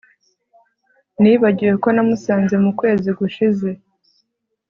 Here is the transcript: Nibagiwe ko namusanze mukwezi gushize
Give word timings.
Nibagiwe 1.21 1.73
ko 1.83 1.87
namusanze 1.95 2.55
mukwezi 2.63 3.09
gushize 3.19 3.69